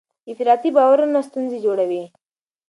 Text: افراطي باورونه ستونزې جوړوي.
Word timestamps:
افراطي 0.31 0.69
باورونه 0.75 1.19
ستونزې 1.29 1.57
جوړوي. 1.65 2.03